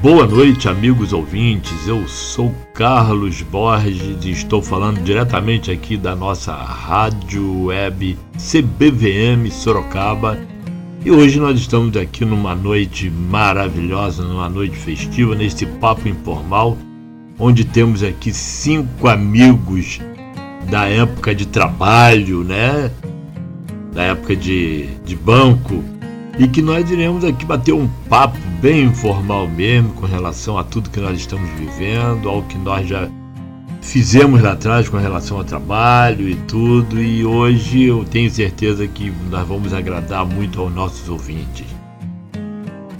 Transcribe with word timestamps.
Boa 0.00 0.28
noite, 0.28 0.68
amigos 0.68 1.12
ouvintes. 1.12 1.88
Eu 1.88 2.06
sou 2.06 2.54
Carlos 2.72 3.42
Borges 3.42 4.24
e 4.24 4.30
estou 4.30 4.62
falando 4.62 5.02
diretamente 5.02 5.72
aqui 5.72 5.96
da 5.96 6.14
nossa 6.14 6.54
rádio 6.54 7.64
web 7.64 8.16
CBVM 8.36 9.50
Sorocaba. 9.50 10.38
E 11.04 11.10
hoje 11.10 11.40
nós 11.40 11.58
estamos 11.58 11.96
aqui 11.96 12.24
numa 12.24 12.54
noite 12.54 13.10
maravilhosa, 13.10 14.22
numa 14.22 14.48
noite 14.48 14.76
festiva, 14.76 15.34
nesse 15.34 15.66
papo 15.66 16.08
informal, 16.08 16.78
onde 17.36 17.64
temos 17.64 18.04
aqui 18.04 18.32
cinco 18.32 19.08
amigos 19.08 19.98
da 20.70 20.86
época 20.86 21.34
de 21.34 21.44
trabalho, 21.44 22.44
né? 22.44 22.88
Da 23.92 24.04
época 24.04 24.36
de, 24.36 24.86
de 25.04 25.16
banco 25.16 25.97
e 26.38 26.46
que 26.46 26.62
nós 26.62 26.88
iremos 26.90 27.24
aqui 27.24 27.44
bater 27.44 27.72
um 27.72 27.88
papo 28.08 28.38
bem 28.60 28.84
informal 28.84 29.48
mesmo 29.48 29.92
com 29.94 30.06
relação 30.06 30.56
a 30.56 30.62
tudo 30.62 30.90
que 30.90 31.00
nós 31.00 31.18
estamos 31.18 31.50
vivendo, 31.58 32.28
ao 32.28 32.42
que 32.42 32.56
nós 32.56 32.86
já 32.86 33.08
fizemos 33.82 34.40
lá 34.40 34.52
atrás 34.52 34.88
com 34.88 34.96
relação 34.98 35.38
ao 35.38 35.44
trabalho 35.44 36.28
e 36.28 36.34
tudo, 36.34 37.02
e 37.02 37.24
hoje 37.24 37.84
eu 37.84 38.04
tenho 38.04 38.30
certeza 38.30 38.86
que 38.86 39.12
nós 39.30 39.46
vamos 39.48 39.72
agradar 39.72 40.24
muito 40.24 40.60
aos 40.60 40.72
nossos 40.72 41.08
ouvintes. 41.08 41.66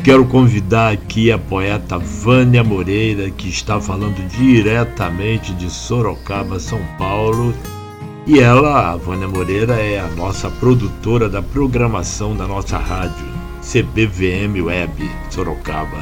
Quero 0.03 0.25
convidar 0.25 0.93
aqui 0.93 1.31
a 1.31 1.39
poeta 1.39 1.99
Vânia 1.99 2.65
Moreira, 2.65 3.31
que 3.31 3.49
está 3.49 3.81
falando 3.81 4.27
diretamente 4.29 5.53
de 5.55 5.69
Sorocaba, 5.69 6.59
São 6.59 6.81
Paulo, 6.99 7.53
e 8.29 8.41
ela, 8.41 8.93
a 8.93 8.97
Vânia 8.97 9.27
Moreira, 9.27 9.77
é 9.77 9.99
a 9.99 10.07
nossa 10.09 10.51
produtora 10.51 11.31
da 11.31 11.41
programação 11.41 12.37
da 12.37 12.47
nossa 12.47 12.77
rádio, 12.77 13.27
CBVM 13.63 14.63
Web 14.67 15.11
Sorocaba. 15.31 15.97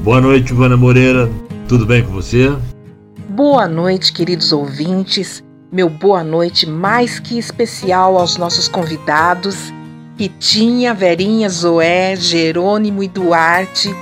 Boa 0.00 0.22
noite, 0.22 0.54
Vânia 0.54 0.78
Moreira. 0.78 1.30
Tudo 1.68 1.84
bem 1.84 2.02
com 2.02 2.12
você? 2.12 2.56
Boa 3.28 3.68
noite, 3.68 4.10
queridos 4.10 4.54
ouvintes. 4.54 5.44
Meu 5.70 5.90
boa 5.90 6.24
noite 6.24 6.66
mais 6.66 7.20
que 7.20 7.38
especial 7.38 8.16
aos 8.16 8.38
nossos 8.38 8.66
convidados, 8.66 9.70
Ritinha, 10.18 10.94
Verinha, 10.94 11.50
Zoé, 11.50 12.16
Jerônimo 12.16 13.02
e 13.02 13.08
Duarte. 13.08 13.94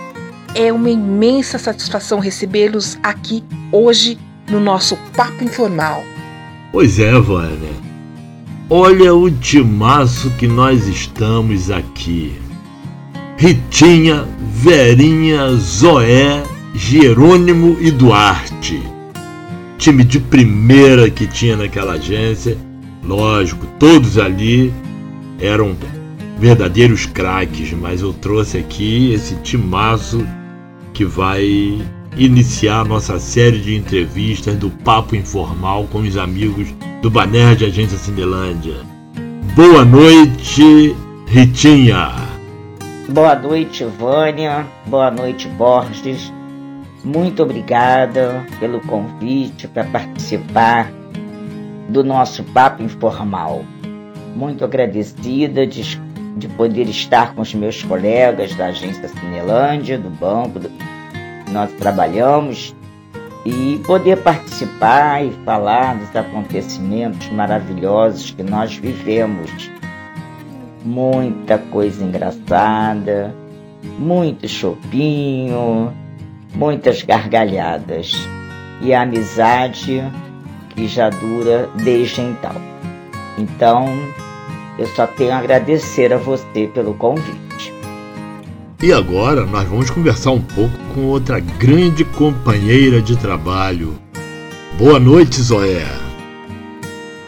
É 0.54 0.72
uma 0.72 0.90
imensa 0.90 1.58
satisfação 1.58 2.20
recebê-los 2.20 2.96
aqui 3.02 3.42
hoje 3.72 4.16
no 4.48 4.60
nosso 4.60 4.96
Papo 5.16 5.42
Informal. 5.42 6.04
Pois 6.72 7.00
é, 7.00 7.18
Vânia. 7.18 7.72
Olha 8.68 9.12
o 9.12 9.28
timaço 9.28 10.30
que 10.38 10.46
nós 10.46 10.86
estamos 10.86 11.68
aqui. 11.68 12.32
Ritinha, 13.36 14.24
Verinha, 14.38 15.48
Zoé, 15.56 16.44
Jerônimo 16.72 17.76
e 17.80 17.90
Duarte. 17.90 18.80
Time 19.78 20.04
de 20.04 20.20
primeira 20.20 21.10
que 21.10 21.26
tinha 21.26 21.56
naquela 21.56 21.94
agência. 21.94 22.56
Lógico, 23.02 23.66
todos 23.78 24.16
ali 24.16 24.72
eram 25.40 25.76
verdadeiros 26.38 27.06
craques, 27.06 27.72
mas 27.72 28.00
eu 28.02 28.12
trouxe 28.12 28.58
aqui 28.58 29.12
esse 29.12 29.34
timaço 29.36 30.24
que 30.92 31.04
vai 31.04 31.82
iniciar 32.16 32.84
nossa 32.84 33.18
série 33.18 33.58
de 33.58 33.76
entrevistas 33.76 34.56
do 34.56 34.70
Papo 34.70 35.14
Informal 35.14 35.86
com 35.90 36.00
os 36.00 36.16
amigos 36.16 36.68
do 37.02 37.10
Baner 37.10 37.56
de 37.56 37.64
Agência 37.64 37.96
Cinelândia. 37.96 38.76
Boa 39.54 39.84
noite, 39.84 40.94
Ritinha. 41.26 42.12
Boa 43.08 43.34
noite, 43.34 43.84
Vânia. 43.84 44.66
Boa 44.86 45.10
noite, 45.10 45.48
Borges. 45.48 46.32
Muito 47.04 47.42
obrigada 47.42 48.44
pelo 48.58 48.80
convite 48.80 49.66
para 49.66 49.84
participar 49.84 50.92
do 51.88 52.04
nosso 52.04 52.44
Papo 52.44 52.82
Informal. 52.82 53.64
Muito 54.36 54.64
agradecida 54.64 55.66
de, 55.66 55.98
de 56.36 56.48
poder 56.48 56.88
estar 56.88 57.34
com 57.34 57.42
os 57.42 57.54
meus 57.54 57.82
colegas 57.82 58.54
da 58.54 58.66
Agência 58.66 59.08
Cinelândia, 59.08 59.98
do 59.98 60.10
Banco, 60.10 60.60
do, 60.60 60.70
nós 61.50 61.70
trabalhamos 61.72 62.74
e 63.44 63.80
poder 63.86 64.22
participar 64.22 65.24
e 65.24 65.32
falar 65.44 65.96
dos 65.96 66.14
acontecimentos 66.14 67.28
maravilhosos 67.30 68.30
que 68.30 68.42
nós 68.42 68.76
vivemos. 68.76 69.70
Muita 70.84 71.58
coisa 71.58 72.04
engraçada, 72.04 73.34
muito 73.98 74.46
chopinho, 74.48 75.92
muitas 76.54 77.02
gargalhadas 77.02 78.12
e 78.80 78.92
a 78.92 79.02
amizade 79.02 80.02
que 80.70 80.86
já 80.86 81.10
dura 81.10 81.68
desde 81.82 82.20
então. 82.20 82.54
Então, 83.36 83.86
eu 84.78 84.86
só 84.88 85.06
tenho 85.06 85.32
a 85.32 85.38
agradecer 85.38 86.12
a 86.12 86.16
você 86.16 86.70
pelo 86.72 86.94
convite. 86.94 87.72
E 88.82 88.92
agora 88.92 89.44
nós 89.44 89.68
vamos 89.68 89.90
conversar 89.90 90.30
um 90.30 90.40
pouco 90.40 90.78
com 90.94 91.06
outra 91.06 91.40
grande 91.40 92.04
companheira 92.04 93.00
de 93.00 93.16
trabalho. 93.16 93.98
Boa 94.78 94.98
noite, 94.98 95.40
Zoé. 95.40 95.86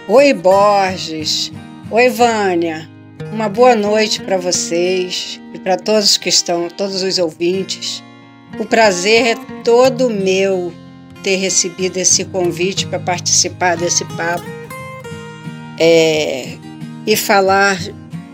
Oi, 0.09 0.33
Borges. 0.33 1.53
Oi, 1.91 2.09
Vânia. 2.09 2.89
Uma 3.33 3.49
boa 3.49 3.75
noite 3.75 4.21
para 4.21 4.37
vocês 4.37 5.41
e 5.55 5.59
para 5.59 5.77
todos 5.77 6.17
que 6.17 6.29
estão, 6.29 6.69
todos 6.69 7.03
os 7.03 7.19
ouvintes. 7.19 8.03
O 8.59 8.65
prazer 8.65 9.27
é 9.27 9.35
todo 9.63 10.11
meu 10.11 10.73
ter 11.23 11.37
recebido 11.37 11.97
esse 11.99 12.25
convite 12.25 12.87
para 12.87 12.99
participar 12.99 13.77
desse 13.77 14.05
papo 14.17 14.45
é, 15.79 16.57
e 17.07 17.17
falar 17.17 17.79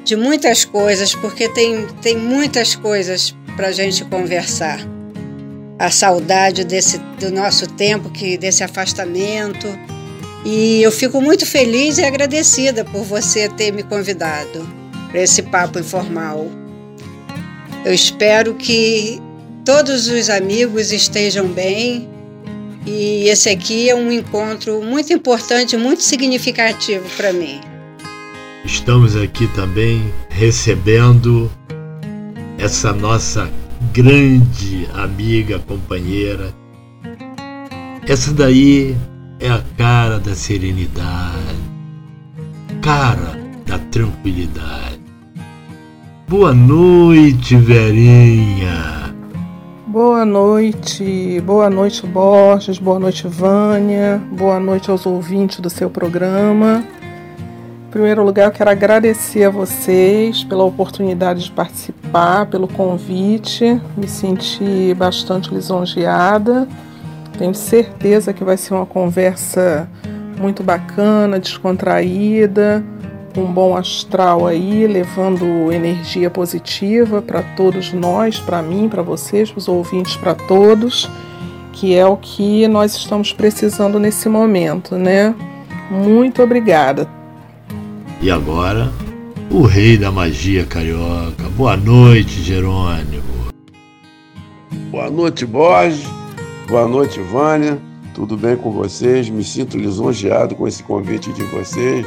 de 0.05 0.17
muitas 0.17 0.65
coisas, 0.65 1.15
porque 1.15 1.49
tem, 1.51 1.87
tem 2.03 2.17
muitas 2.17 2.75
coisas 2.75 3.37
para 3.57 3.69
a 3.69 3.73
gente 3.73 4.05
conversar. 4.07 4.98
A 5.79 5.91
saudade 5.91 6.65
desse, 6.65 6.99
do 7.21 7.31
nosso 7.31 7.67
tempo, 7.67 8.11
que 8.11 8.37
desse 8.37 8.65
afastamento. 8.65 9.67
E 10.45 10.83
eu 10.83 10.91
fico 10.91 11.21
muito 11.21 11.47
feliz 11.47 11.99
e 11.99 12.05
agradecida 12.05 12.85
por 12.85 13.05
você 13.05 13.49
ter 13.49 13.73
me 13.73 13.83
convidado 13.83 14.69
para 15.11 15.23
esse 15.23 15.43
papo 15.43 15.79
informal. 15.79 16.51
Eu 17.85 17.95
espero 17.95 18.55
que 18.55 19.21
todos 19.65 20.09
os 20.09 20.29
amigos 20.29 20.93
estejam 20.93 21.47
bem 21.47 22.09
e 22.87 23.29
esse 23.29 23.49
aqui 23.51 23.91
é 23.91 23.95
um 23.95 24.11
encontro 24.11 24.83
muito 24.83 25.13
importante, 25.13 25.77
muito 25.77 26.03
significativo 26.03 27.05
para 27.17 27.33
mim. 27.33 27.61
Estamos 28.65 29.15
aqui 29.15 29.47
também 29.55 30.13
recebendo 30.29 31.51
essa 32.59 32.93
nossa 32.93 33.51
grande 33.93 34.89
amiga, 34.95 35.59
companheira. 35.59 36.55
Essa 38.07 38.33
daí 38.33 38.97
é 39.41 39.49
a 39.49 39.63
cara 39.77 40.19
da 40.19 40.35
serenidade, 40.35 41.57
cara 42.81 43.39
da 43.67 43.79
tranquilidade. 43.91 45.01
Boa 46.29 46.53
noite, 46.53 47.57
Verinha. 47.57 48.99
Boa 49.87 50.25
noite, 50.25 51.41
boa 51.41 51.71
noite, 51.71 52.07
Borges, 52.07 52.79
boa 52.79 52.99
noite, 52.99 53.27
Vânia, 53.27 54.21
boa 54.33 54.61
noite 54.61 54.91
aos 54.91 55.07
ouvintes 55.07 55.61
do 55.61 55.71
seu 55.71 55.89
programa. 55.89 56.85
Em 57.89 57.91
primeiro 57.91 58.23
lugar, 58.23 58.45
eu 58.45 58.51
quero 58.51 58.69
agradecer 58.69 59.45
a 59.45 59.51
vocês 59.51 60.45
pela 60.45 60.63
oportunidade 60.63 61.45
de 61.45 61.51
participar, 61.51 61.98
pelo 62.51 62.69
convite. 62.69 63.81
Me 63.97 64.09
senti 64.09 64.95
bastante 64.95 65.53
lisonjeada. 65.53 66.67
Tenho 67.39 67.55
certeza 67.55 68.33
que 68.33 68.43
vai 68.43 68.57
ser 68.57 68.75
uma 68.75 68.87
conversa 68.87 69.89
muito 70.39 70.63
bacana, 70.63 71.39
descontraída, 71.39 72.85
com 73.35 73.43
um 73.43 73.53
bom 73.53 73.77
astral 73.77 74.47
aí, 74.47 74.87
levando 74.87 75.73
energia 75.73 76.31
positiva 76.31 77.21
para 77.23 77.43
todos 77.43 77.93
nós, 77.93 78.41
para 78.41 78.63
mim, 78.63 78.89
para 78.89 79.03
vocês, 79.03 79.51
para 79.51 79.59
os 79.59 79.69
ouvintes, 79.69 80.17
para 80.17 80.35
todos, 80.35 81.09
que 81.73 81.95
é 81.95 82.07
o 82.07 82.17
que 82.17 82.67
nós 82.67 82.95
estamos 82.95 83.33
precisando 83.33 83.99
nesse 83.99 84.29
momento, 84.29 84.97
né? 84.97 85.35
Muito 85.91 86.43
obrigada. 86.43 87.09
E 88.21 88.31
agora, 88.31 88.91
o 89.51 89.63
rei 89.63 89.97
da 89.97 90.13
magia 90.13 90.65
carioca. 90.67 91.49
Boa 91.57 91.77
noite, 91.77 92.43
Jerônimo. 92.43 93.23
Boa 94.91 95.11
noite, 95.11 95.47
Borges. 95.47 96.07
Boa 96.69 96.87
noite, 96.87 97.19
Vânia. 97.21 97.79
Tudo 98.15 98.37
bem 98.37 98.57
com 98.57 98.71
vocês? 98.71 99.29
Me 99.31 99.43
sinto 99.43 99.79
lisonjeado 99.79 100.55
com 100.55 100.69
esse 100.69 100.83
convite 100.83 101.33
de 101.33 101.43
vocês. 101.45 102.05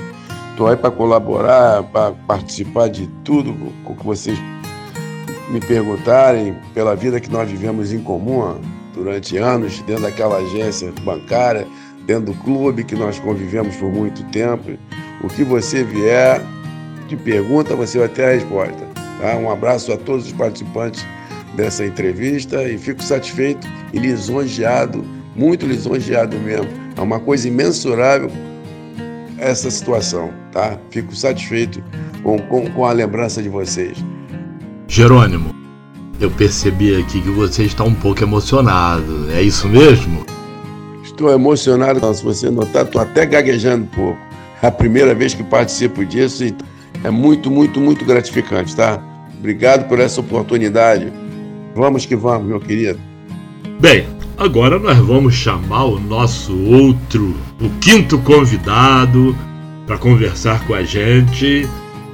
Estou 0.52 0.68
aí 0.68 0.76
para 0.76 0.92
colaborar, 0.92 1.84
para 1.84 2.12
participar 2.12 2.90
de 2.90 3.08
tudo 3.24 3.56
com 3.84 3.96
que 3.96 4.06
vocês 4.06 4.38
me 5.50 5.60
perguntarem 5.60 6.56
pela 6.74 6.96
vida 6.96 7.20
que 7.20 7.32
nós 7.32 7.50
vivemos 7.50 7.92
em 7.92 8.02
comum 8.02 8.60
durante 8.94 9.38
anos, 9.38 9.80
dentro 9.82 10.04
daquela 10.04 10.38
agência 10.38 10.94
bancária, 11.04 11.68
dentro 12.06 12.34
do 12.34 12.40
clube 12.44 12.84
que 12.84 12.96
nós 12.96 13.18
convivemos 13.20 13.76
por 13.78 13.92
muito 13.92 14.24
tempo, 14.26 14.78
o 15.24 15.28
que 15.28 15.44
você 15.44 15.84
vier 15.84 16.42
de 17.12 17.18
pergunta, 17.18 17.76
você 17.76 18.00
vai 18.00 18.08
ter 18.08 18.24
a 18.24 18.32
resposta. 18.32 18.88
Tá? 19.20 19.36
Um 19.36 19.52
abraço 19.52 19.92
a 19.92 19.98
todos 19.98 20.28
os 20.28 20.32
participantes 20.32 21.06
dessa 21.56 21.86
entrevista 21.86 22.64
e 22.64 22.78
fico 22.78 23.04
satisfeito 23.04 23.68
e 23.94 24.00
lisonjeado, 24.00 25.04
muito 25.36 25.66
lisonjeado 25.66 26.38
mesmo. 26.40 26.70
É 26.96 27.02
uma 27.02 27.20
coisa 27.20 27.48
imensurável 27.48 28.32
essa 29.38 29.70
situação, 29.70 30.32
tá? 30.52 30.78
Fico 30.90 31.16
satisfeito 31.16 31.84
com, 32.24 32.38
com, 32.40 32.70
com 32.72 32.86
a 32.86 32.94
lembrança 32.94 33.42
de 33.42 33.50
vocês. 33.50 33.98
Jerônimo, 34.88 35.54
eu 36.20 36.32
percebi 36.32 36.96
aqui 36.96 37.22
que 37.22 37.30
você 37.30 37.64
está 37.64 37.84
um 37.84 37.96
pouco 37.96 38.24
emocionado, 38.24 39.30
é 39.32 39.42
isso 39.42 39.68
mesmo? 39.68 40.26
Estou 41.04 41.32
emocionado, 41.32 42.14
se 42.14 42.24
você 42.24 42.50
notar, 42.50 42.86
estou 42.86 43.02
até 43.02 43.26
gaguejando 43.26 43.84
um 43.84 43.88
pouco. 43.88 44.20
É 44.62 44.68
a 44.68 44.72
primeira 44.72 45.16
vez 45.16 45.34
que 45.34 45.44
participo 45.44 46.06
disso 46.06 46.46
e 46.46 46.56
é 47.04 47.10
muito, 47.10 47.50
muito, 47.50 47.80
muito 47.80 48.06
gratificante, 48.06 48.76
tá? 48.76 49.02
Obrigado 49.40 49.88
por 49.88 50.00
essa 50.00 50.22
oportunidade. 50.22 51.12
Vamos 51.76 52.06
que 52.06 52.16
vamos, 52.16 52.48
meu 52.48 52.60
querido. 52.60 53.00
Bem, 53.80 54.06
agora 54.38 54.78
nós 54.78 54.98
vamos 55.00 55.34
chamar 55.34 55.86
o 55.86 56.00
nosso 56.00 56.56
outro, 56.66 57.36
o 57.60 57.70
quinto 57.80 58.20
convidado, 58.20 59.36
para 59.88 59.98
conversar 59.98 60.66
com 60.68 60.74
a 60.74 60.84
gente. 60.84 61.68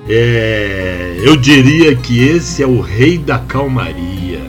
É, 0.10 1.20
eu 1.22 1.36
diria 1.36 1.94
que 1.96 2.24
esse 2.24 2.64
é 2.64 2.68
o 2.68 2.80
rei 2.80 3.18
da 3.18 3.40
calmaria. 3.40 4.40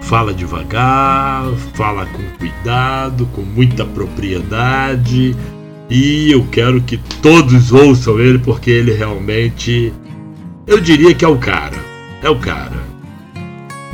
Fala 0.00 0.34
devagar, 0.34 1.44
fala 1.74 2.06
com 2.06 2.22
cuidado, 2.38 3.26
com 3.26 3.42
muita 3.42 3.84
propriedade. 3.84 5.36
E 5.90 6.30
eu 6.30 6.46
quero 6.50 6.80
que 6.82 6.98
todos 7.22 7.72
ouçam 7.72 8.20
ele 8.20 8.38
porque 8.38 8.70
ele 8.70 8.92
realmente. 8.92 9.92
Eu 10.66 10.80
diria 10.80 11.14
que 11.14 11.24
é 11.24 11.28
o 11.28 11.38
cara. 11.38 11.76
É 12.22 12.28
o 12.28 12.38
cara. 12.38 12.76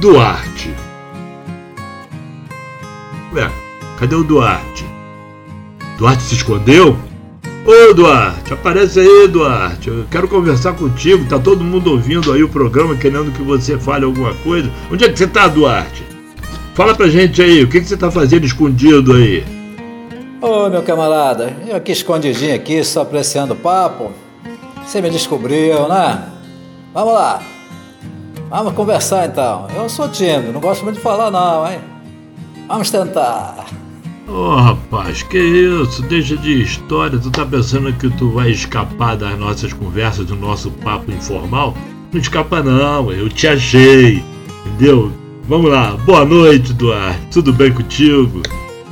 Duarte. 0.01 0.71
Ué, 3.33 3.51
cadê 3.99 4.15
o 4.15 4.25
Duarte? 4.25 4.85
Duarte 5.99 6.23
se 6.25 6.35
escondeu? 6.35 6.99
Ô 7.65 7.95
Duarte, 7.95 8.53
aparece 8.53 9.01
aí, 9.01 9.29
Duarte. 9.29 9.89
Eu 9.89 10.05
quero 10.11 10.27
conversar 10.27 10.75
contigo. 10.75 11.25
Tá 11.27 11.39
todo 11.39 11.65
mundo 11.65 11.93
ouvindo 11.93 12.33
aí 12.33 12.43
o 12.43 12.49
programa, 12.49 12.97
querendo 12.97 13.33
que 13.33 13.43
você 13.43 13.79
fale 13.79 14.05
alguma 14.05 14.35
coisa. 14.35 14.71
Onde 14.91 15.05
é 15.05 15.09
que 15.09 15.19
você 15.19 15.27
tá, 15.27 15.47
Duarte? 15.47 16.03
Fala 16.75 16.95
pra 16.95 17.09
gente 17.09 17.41
aí, 17.41 17.63
o 17.63 17.69
que, 17.69 17.81
que 17.81 17.87
você 17.87 17.97
tá 17.97 18.11
fazendo 18.11 18.45
escondido 18.45 19.15
aí? 19.15 19.45
Ô 20.47 20.69
meu 20.69 20.83
camarada, 20.83 21.57
eu 21.67 21.75
aqui 21.75 21.91
escondidinho 21.91 22.55
aqui, 22.55 22.85
só 22.85 23.01
apreciando 23.01 23.55
o 23.55 23.57
papo. 23.57 24.13
Você 24.85 25.01
me 25.01 25.09
descobriu, 25.09 25.89
né? 25.89 26.23
Vamos 26.93 27.15
lá. 27.15 27.43
Vamos 28.51 28.75
conversar 28.75 29.27
então. 29.27 29.67
Eu 29.75 29.89
sou 29.89 30.07
tímido, 30.07 30.53
não 30.53 30.61
gosto 30.61 30.85
muito 30.85 30.97
de 30.97 31.03
falar 31.03 31.31
não, 31.31 31.67
hein? 31.67 31.79
Vamos 32.69 32.91
tentar. 32.91 33.65
Ô 34.29 34.33
oh, 34.33 34.57
rapaz, 34.57 35.23
que 35.23 35.39
isso? 35.39 36.03
Deixa 36.03 36.37
de 36.37 36.61
história. 36.61 37.19
Tu 37.19 37.31
tá 37.31 37.47
pensando 37.47 37.91
que 37.95 38.11
tu 38.11 38.29
vai 38.29 38.51
escapar 38.51 39.17
das 39.17 39.39
nossas 39.39 39.73
conversas, 39.73 40.27
do 40.27 40.37
nosso 40.37 40.71
papo 40.71 41.11
informal? 41.11 41.73
Não 42.13 42.21
escapa 42.21 42.63
não, 42.63 43.11
eu 43.11 43.31
te 43.31 43.49
achei. 43.49 44.23
Entendeu? 44.67 45.11
Vamos 45.49 45.71
lá. 45.71 45.93
Boa 46.05 46.27
noite, 46.27 46.75
Duarte. 46.75 47.29
Tudo 47.33 47.51
bem 47.51 47.73
contigo? 47.73 48.43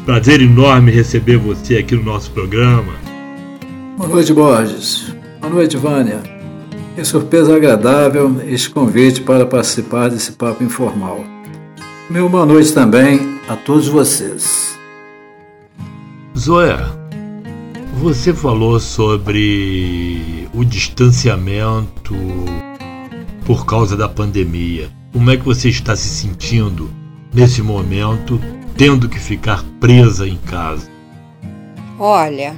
Prazer 0.04 0.42
enorme 0.42 0.90
receber 0.90 1.36
você 1.36 1.76
aqui 1.76 1.94
no 1.94 2.02
nosso 2.02 2.32
programa. 2.32 2.92
Boa 3.96 4.08
noite, 4.08 4.32
Borges. 4.32 5.14
Boa 5.40 5.52
noite, 5.52 5.76
Vânia. 5.76 6.20
Que 6.96 7.04
surpresa 7.04 7.54
agradável 7.54 8.42
este 8.48 8.68
convite 8.70 9.20
para 9.20 9.46
participar 9.46 10.08
desse 10.10 10.32
papo 10.32 10.64
informal. 10.64 11.24
Meu 12.10 12.28
boa 12.28 12.44
noite 12.44 12.74
também 12.74 13.38
a 13.48 13.54
todos 13.54 13.86
vocês. 13.86 14.76
Zoé, 16.36 16.76
você 18.00 18.34
falou 18.34 18.80
sobre 18.80 20.48
o 20.52 20.64
distanciamento 20.64 22.16
por 23.46 23.64
causa 23.64 23.96
da 23.96 24.08
pandemia. 24.08 24.90
Como 25.12 25.30
é 25.30 25.36
que 25.36 25.44
você 25.44 25.68
está 25.68 25.94
se 25.94 26.08
sentindo 26.08 26.90
nesse 27.32 27.62
momento, 27.62 28.40
tendo 28.82 29.08
que 29.08 29.20
ficar 29.20 29.62
presa 29.78 30.26
em 30.26 30.36
casa? 30.38 30.90
Olha, 32.00 32.56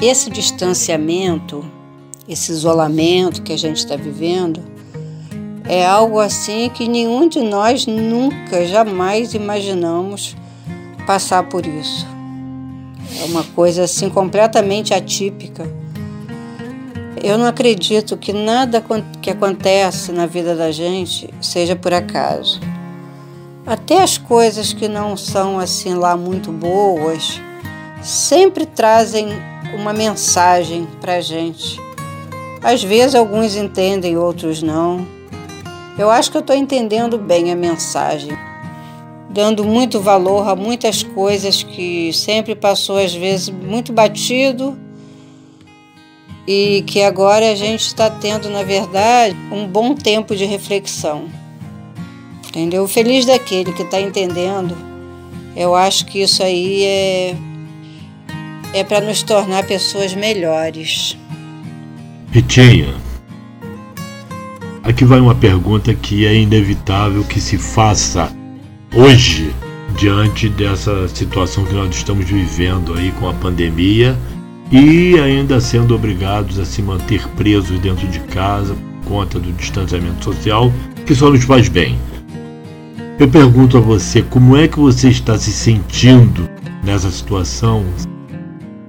esse 0.00 0.30
distanciamento 0.30 1.64
esse 2.28 2.52
isolamento 2.52 3.42
que 3.42 3.52
a 3.52 3.58
gente 3.58 3.78
está 3.78 3.96
vivendo, 3.96 4.62
é 5.64 5.84
algo 5.84 6.20
assim 6.20 6.70
que 6.72 6.86
nenhum 6.86 7.28
de 7.28 7.40
nós 7.40 7.84
nunca, 7.84 8.64
jamais 8.64 9.34
imaginamos 9.34 10.36
passar 11.04 11.48
por 11.48 11.66
isso. 11.66 12.06
É 13.20 13.24
uma 13.24 13.42
coisa 13.42 13.82
assim 13.84 14.08
completamente 14.08 14.94
atípica. 14.94 15.68
Eu 17.20 17.36
não 17.36 17.46
acredito 17.46 18.16
que 18.16 18.32
nada 18.32 18.84
que 19.20 19.30
acontece 19.30 20.12
na 20.12 20.26
vida 20.26 20.54
da 20.54 20.70
gente 20.70 21.28
seja 21.40 21.74
por 21.74 21.92
acaso. 21.92 22.60
Até 23.66 24.00
as 24.02 24.16
coisas 24.16 24.72
que 24.72 24.88
não 24.88 25.16
são 25.16 25.58
assim 25.58 25.94
lá 25.94 26.16
muito 26.16 26.52
boas 26.52 27.40
sempre 28.02 28.64
trazem 28.64 29.28
uma 29.74 29.92
mensagem 29.92 30.86
para 31.00 31.20
gente 31.20 31.84
às 32.66 32.82
vezes 32.82 33.14
alguns 33.14 33.54
entendem, 33.54 34.16
outros 34.16 34.60
não. 34.60 35.06
Eu 35.96 36.10
acho 36.10 36.32
que 36.32 36.36
eu 36.36 36.40
estou 36.40 36.56
entendendo 36.56 37.16
bem 37.16 37.52
a 37.52 37.54
mensagem, 37.54 38.36
dando 39.30 39.64
muito 39.64 40.00
valor 40.00 40.48
a 40.48 40.56
muitas 40.56 41.00
coisas 41.00 41.62
que 41.62 42.12
sempre 42.12 42.56
passou 42.56 42.98
às 42.98 43.14
vezes 43.14 43.50
muito 43.50 43.92
batido 43.92 44.76
e 46.44 46.82
que 46.88 47.02
agora 47.02 47.52
a 47.52 47.54
gente 47.54 47.82
está 47.82 48.10
tendo, 48.10 48.50
na 48.50 48.64
verdade, 48.64 49.36
um 49.52 49.64
bom 49.68 49.94
tempo 49.94 50.34
de 50.34 50.44
reflexão. 50.44 51.28
Entendeu? 52.56 52.88
Feliz 52.88 53.26
daquele 53.26 53.70
que 53.70 53.82
está 53.82 54.00
entendendo. 54.00 54.74
Eu 55.54 55.74
acho 55.74 56.06
que 56.06 56.22
isso 56.22 56.42
aí 56.42 56.82
é, 56.84 57.36
é 58.72 58.82
para 58.82 59.02
nos 59.02 59.22
tornar 59.22 59.66
pessoas 59.66 60.14
melhores. 60.14 61.18
Ritinha, 62.32 62.94
aqui 64.82 65.04
vai 65.04 65.20
uma 65.20 65.34
pergunta 65.34 65.92
que 65.92 66.24
é 66.24 66.34
inevitável 66.34 67.22
que 67.24 67.42
se 67.42 67.58
faça 67.58 68.32
hoje, 68.94 69.54
diante 69.98 70.48
dessa 70.48 71.06
situação 71.08 71.62
que 71.62 71.74
nós 71.74 71.94
estamos 71.94 72.24
vivendo 72.24 72.94
aí 72.94 73.12
com 73.20 73.28
a 73.28 73.34
pandemia 73.34 74.16
e 74.72 75.18
ainda 75.18 75.60
sendo 75.60 75.94
obrigados 75.94 76.58
a 76.58 76.64
se 76.64 76.80
manter 76.80 77.28
presos 77.36 77.78
dentro 77.80 78.08
de 78.08 78.20
casa 78.20 78.74
por 79.02 79.10
conta 79.10 79.38
do 79.38 79.52
distanciamento 79.52 80.24
social, 80.24 80.72
que 81.04 81.14
só 81.14 81.28
nos 81.28 81.44
faz 81.44 81.68
bem. 81.68 81.98
Eu 83.18 83.28
pergunto 83.28 83.78
a 83.78 83.80
você, 83.80 84.22
como 84.22 84.56
é 84.56 84.68
que 84.68 84.78
você 84.78 85.08
está 85.08 85.38
se 85.38 85.50
sentindo 85.50 86.48
nessa 86.84 87.10
situação? 87.10 87.84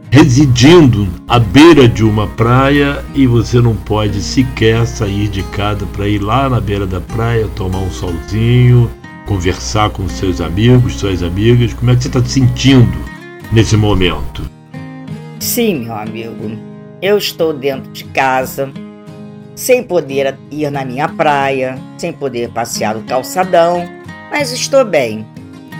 residindo 0.10 1.08
à 1.28 1.38
beira 1.38 1.88
de 1.88 2.04
uma 2.04 2.28
praia 2.28 3.04
e 3.14 3.28
você 3.28 3.62
não 3.62 3.76
pode 3.76 4.22
sequer 4.22 4.86
sair 4.88 5.28
de 5.28 5.44
casa 5.44 5.86
para 5.86 6.08
ir 6.08 6.20
lá 6.20 6.50
na 6.50 6.60
beira 6.60 6.88
da 6.88 7.00
praia, 7.00 7.48
tomar 7.56 7.80
um 7.80 7.92
solzinho, 7.92 8.90
conversar 9.28 9.90
com 9.90 10.08
seus 10.08 10.42
amigos, 10.42 10.96
suas 10.96 11.22
amigas. 11.22 11.74
Como 11.74 11.92
é 11.92 11.96
que 11.96 12.02
você 12.02 12.08
está 12.08 12.24
se 12.24 12.30
sentindo 12.30 12.98
nesse 13.52 13.78
momento? 13.78 14.50
Sim, 15.40 15.84
meu 15.84 15.96
amigo. 15.96 16.58
Eu 17.02 17.18
estou 17.18 17.54
dentro 17.54 17.92
de 17.92 18.04
casa, 18.06 18.72
sem 19.56 19.84
poder 19.84 20.36
ir 20.50 20.72
na 20.72 20.84
minha 20.84 21.08
praia, 21.08 21.78
sem 21.98 22.12
poder 22.12 22.50
passear 22.50 22.96
no 22.96 23.04
calçadão, 23.04 23.88
mas 24.32 24.52
estou 24.52 24.84
bem, 24.86 25.26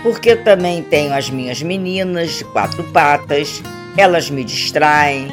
porque 0.02 0.36
também 0.36 0.82
tenho 0.82 1.14
as 1.14 1.30
minhas 1.30 1.62
meninas 1.62 2.38
de 2.38 2.44
quatro 2.44 2.82
patas 2.84 3.62
elas 3.98 4.30
me 4.30 4.44
distraem 4.44 5.28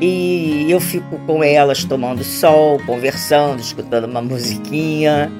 e 0.00 0.66
eu 0.70 0.80
fico 0.80 1.18
com 1.26 1.44
elas 1.44 1.84
tomando 1.84 2.24
sol, 2.24 2.80
conversando, 2.86 3.60
escutando 3.60 4.06
uma 4.06 4.22
musiquinha. 4.22 5.30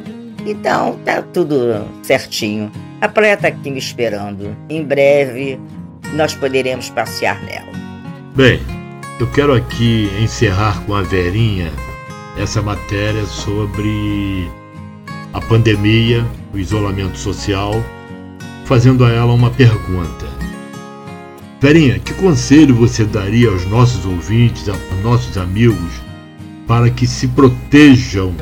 Então 0.44 0.98
tá 1.04 1.22
tudo 1.22 1.86
certinho. 2.02 2.70
A 3.00 3.08
praia 3.08 3.36
tá 3.36 3.48
aqui 3.48 3.70
me 3.70 3.78
esperando. 3.78 4.54
Em 4.68 4.84
breve 4.84 5.58
nós 6.12 6.34
poderemos 6.34 6.90
passear 6.90 7.42
nela. 7.44 7.72
Bem, 8.34 8.60
eu 9.18 9.26
quero 9.32 9.54
aqui 9.54 10.10
encerrar 10.20 10.84
com 10.84 10.94
a 10.94 11.02
Verinha 11.02 11.72
essa 12.38 12.60
matéria 12.60 13.24
sobre 13.24 14.50
a 15.32 15.40
pandemia, 15.40 16.24
o 16.56 16.58
isolamento 16.58 17.18
social, 17.18 17.84
fazendo 18.64 19.04
a 19.04 19.10
ela 19.10 19.32
uma 19.32 19.50
pergunta. 19.50 20.26
Verinha, 21.60 21.98
que 21.98 22.14
conselho 22.14 22.74
você 22.74 23.04
daria 23.04 23.50
aos 23.50 23.66
nossos 23.66 24.04
ouvintes, 24.06 24.68
aos 24.68 24.80
nossos 25.02 25.36
amigos, 25.36 25.92
para 26.66 26.90
que 26.90 27.06
se 27.06 27.28
protejam 27.28 28.34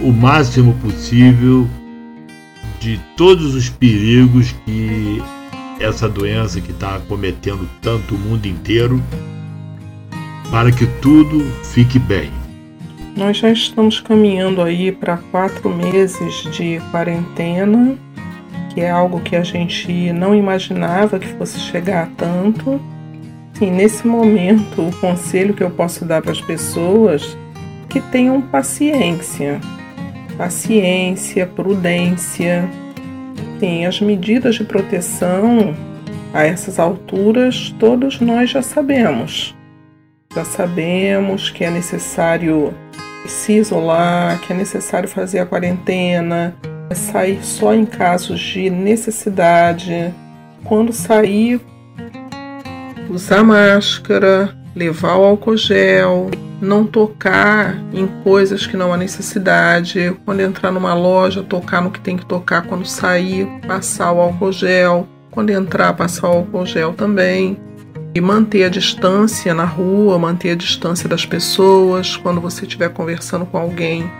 o 0.00 0.12
máximo 0.12 0.74
possível 0.74 1.68
de 2.78 3.00
todos 3.16 3.54
os 3.54 3.68
perigos 3.68 4.54
que 4.64 5.22
essa 5.80 6.08
doença 6.08 6.60
que 6.60 6.72
está 6.72 6.96
acometendo 6.96 7.68
tanto 7.80 8.14
o 8.14 8.18
mundo 8.18 8.46
inteiro, 8.46 9.02
para 10.50 10.70
que 10.70 10.86
tudo 11.00 11.44
fique 11.64 11.98
bem? 11.98 12.41
Nós 13.16 13.36
já 13.36 13.50
estamos 13.50 14.00
caminhando 14.00 14.62
aí 14.62 14.90
para 14.90 15.18
quatro 15.30 15.68
meses 15.68 16.44
de 16.50 16.80
quarentena 16.90 17.98
que 18.72 18.80
é 18.80 18.90
algo 18.90 19.20
que 19.20 19.36
a 19.36 19.42
gente 19.42 20.12
não 20.12 20.34
imaginava 20.34 21.18
que 21.18 21.28
fosse 21.34 21.58
chegar 21.60 22.04
a 22.04 22.06
tanto. 22.06 22.80
Sim, 23.54 23.70
nesse 23.70 24.06
momento, 24.06 24.88
o 24.88 24.96
conselho 24.96 25.54
que 25.54 25.62
eu 25.62 25.70
posso 25.70 26.04
dar 26.04 26.22
para 26.22 26.32
as 26.32 26.40
pessoas 26.40 27.36
é 27.84 27.86
que 27.88 28.00
tenham 28.00 28.40
paciência. 28.40 29.60
Paciência, 30.38 31.46
prudência. 31.46 32.68
Sim, 33.60 33.84
as 33.84 34.00
medidas 34.00 34.54
de 34.54 34.64
proteção 34.64 35.74
a 36.32 36.44
essas 36.44 36.78
alturas 36.78 37.74
todos 37.78 38.20
nós 38.20 38.50
já 38.50 38.62
sabemos. 38.62 39.54
Já 40.34 40.46
sabemos 40.46 41.50
que 41.50 41.62
é 41.62 41.70
necessário 41.70 42.72
se 43.26 43.52
isolar, 43.52 44.40
que 44.40 44.52
é 44.52 44.56
necessário 44.56 45.08
fazer 45.08 45.38
a 45.38 45.46
quarentena, 45.46 46.54
sair 46.94 47.42
só 47.42 47.74
em 47.74 47.84
casos 47.84 48.40
de 48.40 48.70
necessidade. 48.70 50.12
Quando 50.64 50.92
sair, 50.92 51.60
usar 53.10 53.42
máscara, 53.42 54.54
levar 54.74 55.16
o 55.16 55.24
álcool 55.24 55.56
gel, 55.56 56.30
não 56.60 56.86
tocar 56.86 57.76
em 57.92 58.06
coisas 58.22 58.66
que 58.66 58.76
não 58.76 58.92
há 58.92 58.96
necessidade. 58.96 60.16
Quando 60.24 60.40
entrar 60.40 60.70
numa 60.70 60.94
loja, 60.94 61.42
tocar 61.42 61.82
no 61.82 61.90
que 61.90 62.00
tem 62.00 62.16
que 62.16 62.24
tocar. 62.24 62.62
Quando 62.62 62.86
sair, 62.86 63.48
passar 63.66 64.12
o 64.12 64.20
álcool 64.20 64.52
gel. 64.52 65.08
Quando 65.30 65.50
entrar, 65.50 65.92
passar 65.94 66.28
o 66.28 66.32
álcool 66.32 66.64
gel 66.64 66.92
também. 66.92 67.58
E 68.14 68.20
manter 68.20 68.64
a 68.64 68.68
distância 68.68 69.54
na 69.54 69.64
rua, 69.64 70.18
manter 70.18 70.50
a 70.50 70.54
distância 70.54 71.08
das 71.08 71.24
pessoas. 71.24 72.16
Quando 72.16 72.40
você 72.40 72.64
estiver 72.64 72.90
conversando 72.90 73.46
com 73.46 73.56
alguém, 73.56 74.10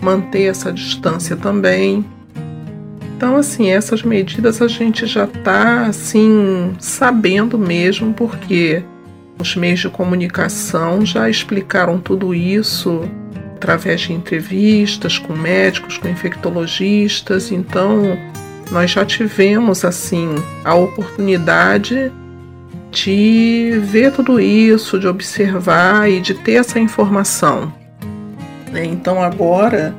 manter 0.00 0.44
essa 0.44 0.72
distância 0.72 1.36
também. 1.36 2.04
Então, 3.16 3.36
assim, 3.36 3.68
essas 3.68 4.02
medidas 4.02 4.62
a 4.62 4.68
gente 4.68 5.06
já 5.06 5.24
está 5.24 5.86
assim 5.86 6.74
sabendo 6.78 7.58
mesmo, 7.58 8.14
porque 8.14 8.82
os 9.38 9.56
meios 9.56 9.80
de 9.80 9.88
comunicação 9.88 11.04
já 11.04 11.28
explicaram 11.28 11.98
tudo 11.98 12.34
isso 12.34 13.02
através 13.56 14.00
de 14.00 14.14
entrevistas 14.14 15.18
com 15.18 15.34
médicos, 15.34 15.98
com 15.98 16.08
infectologistas. 16.08 17.52
Então, 17.52 18.16
nós 18.70 18.90
já 18.90 19.04
tivemos 19.04 19.84
assim 19.84 20.34
a 20.64 20.74
oportunidade 20.74 22.10
de 22.90 23.78
ver 23.82 24.12
tudo 24.12 24.40
isso, 24.40 24.98
de 24.98 25.06
observar 25.06 26.10
e 26.10 26.20
de 26.20 26.34
ter 26.34 26.54
essa 26.54 26.78
informação. 26.78 27.72
Né? 28.70 28.84
Então, 28.84 29.22
agora 29.22 29.94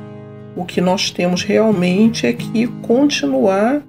o 0.54 0.64
que 0.64 0.80
nós 0.80 1.10
temos 1.10 1.42
realmente 1.42 2.26
é 2.26 2.32
que 2.32 2.66
continuar 2.82 3.82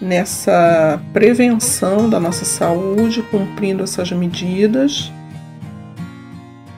nessa 0.00 1.00
prevenção 1.12 2.10
da 2.10 2.18
nossa 2.18 2.44
saúde, 2.44 3.22
cumprindo 3.30 3.84
essas 3.84 4.10
medidas, 4.10 5.12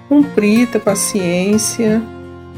cumprir, 0.08 0.68
ter 0.68 0.80
paciência. 0.80 2.02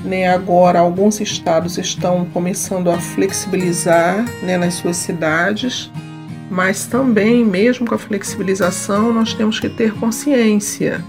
Né? 0.05 0.29
Agora, 0.29 0.81
alguns 0.81 1.21
estados 1.21 1.79
estão 1.79 2.27
começando 2.27 2.91
a 2.91 2.99
flexibilizar 2.99 4.25
né, 4.43 4.59
nas 4.59 4.75
suas 4.75 4.97
cidades, 4.97 5.91
mas 6.51 6.87
também, 6.87 7.45
mesmo 7.45 7.87
com 7.87 7.95
a 7.95 7.99
flexibilização, 7.99 9.13
nós 9.13 9.35
temos 9.35 9.59
que 9.59 9.69
ter 9.69 9.93
consciência 9.93 11.05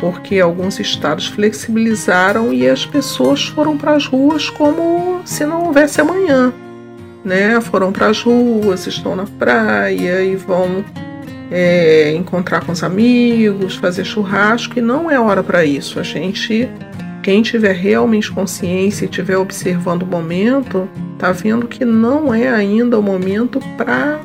porque 0.00 0.40
alguns 0.40 0.80
estados 0.80 1.26
flexibilizaram 1.26 2.52
e 2.52 2.66
as 2.66 2.86
pessoas 2.86 3.44
foram 3.44 3.76
para 3.76 3.94
as 3.94 4.06
ruas 4.06 4.48
como 4.48 5.20
se 5.26 5.44
não 5.44 5.66
houvesse 5.66 6.00
amanhã, 6.00 6.52
né? 7.22 7.60
Foram 7.60 7.92
para 7.92 8.06
as 8.06 8.22
ruas, 8.22 8.86
estão 8.86 9.14
na 9.14 9.26
praia 9.26 10.22
e 10.22 10.34
vão 10.36 10.82
é, 11.50 12.14
encontrar 12.14 12.64
com 12.64 12.72
os 12.72 12.82
amigos, 12.82 13.76
fazer 13.76 14.04
churrasco 14.04 14.78
e 14.78 14.82
não 14.82 15.10
é 15.10 15.20
hora 15.20 15.42
para 15.42 15.66
isso. 15.66 16.00
A 16.00 16.02
gente, 16.02 16.66
quem 17.22 17.42
tiver 17.42 17.74
realmente 17.74 18.32
consciência 18.32 19.04
e 19.04 19.08
estiver 19.08 19.36
observando 19.36 20.04
o 20.04 20.06
momento, 20.06 20.88
tá 21.18 21.30
vendo 21.30 21.68
que 21.68 21.84
não 21.84 22.32
é 22.32 22.48
ainda 22.48 22.98
o 22.98 23.02
momento 23.02 23.60
para 23.76 24.18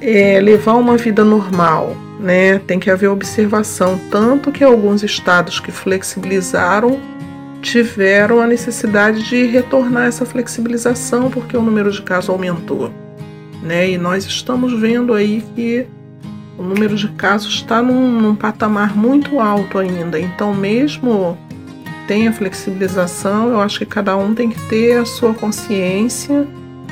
é, 0.00 0.40
levar 0.40 0.74
uma 0.74 0.96
vida 0.96 1.24
normal, 1.24 1.96
né? 2.20 2.58
Tem 2.60 2.78
que 2.78 2.90
haver 2.90 3.08
observação, 3.08 3.98
tanto 4.10 4.52
que 4.52 4.64
alguns 4.64 5.02
estados 5.02 5.60
que 5.60 5.72
flexibilizaram 5.72 6.98
tiveram 7.62 8.40
a 8.40 8.46
necessidade 8.46 9.22
de 9.24 9.46
retornar 9.46 10.06
essa 10.06 10.24
flexibilização 10.24 11.30
porque 11.30 11.56
o 11.56 11.62
número 11.62 11.90
de 11.90 12.00
casos 12.02 12.30
aumentou, 12.30 12.92
né? 13.62 13.90
E 13.90 13.98
nós 13.98 14.24
estamos 14.24 14.72
vendo 14.78 15.12
aí 15.12 15.42
que 15.54 15.86
o 16.58 16.62
número 16.62 16.96
de 16.96 17.08
casos 17.08 17.54
está 17.54 17.82
num, 17.82 18.20
num 18.20 18.34
patamar 18.34 18.96
muito 18.96 19.40
alto 19.40 19.78
ainda. 19.78 20.18
Então, 20.18 20.54
mesmo 20.54 21.36
tem 22.06 22.28
a 22.28 22.32
flexibilização, 22.32 23.50
eu 23.50 23.60
acho 23.60 23.78
que 23.78 23.86
cada 23.86 24.16
um 24.16 24.34
tem 24.34 24.48
que 24.48 24.60
ter 24.68 24.98
a 24.98 25.04
sua 25.04 25.34
consciência, 25.34 26.46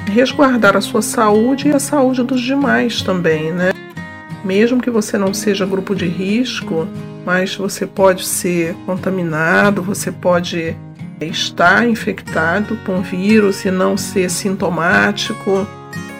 resguardar 0.06 0.76
a 0.76 0.80
sua 0.80 1.02
saúde 1.02 1.68
e 1.68 1.72
a 1.72 1.78
saúde 1.78 2.22
dos 2.22 2.40
demais 2.40 3.02
também, 3.02 3.52
né? 3.52 3.74
mesmo 4.44 4.80
que 4.80 4.90
você 4.90 5.16
não 5.16 5.32
seja 5.32 5.64
grupo 5.64 5.94
de 5.94 6.06
risco, 6.06 6.86
mas 7.24 7.56
você 7.56 7.86
pode 7.86 8.26
ser 8.26 8.74
contaminado, 8.84 9.82
você 9.82 10.12
pode 10.12 10.76
estar 11.20 11.88
infectado 11.88 12.76
com 12.84 13.00
vírus 13.00 13.64
e 13.64 13.70
não 13.70 13.96
ser 13.96 14.30
sintomático. 14.30 15.66